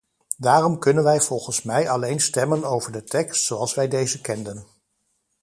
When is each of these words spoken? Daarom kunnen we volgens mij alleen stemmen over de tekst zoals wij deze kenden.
Daarom 0.37 0.79
kunnen 0.79 1.03
we 1.03 1.21
volgens 1.21 1.63
mij 1.63 1.89
alleen 1.89 2.21
stemmen 2.21 2.63
over 2.63 2.91
de 2.91 3.03
tekst 3.03 3.43
zoals 3.43 3.73
wij 3.73 3.87
deze 3.87 4.21
kenden. 4.21 4.65